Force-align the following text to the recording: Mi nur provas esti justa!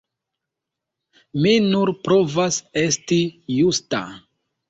Mi 1.43 1.51
nur 1.65 1.91
provas 2.07 2.59
esti 2.85 3.19
justa! 3.59 4.01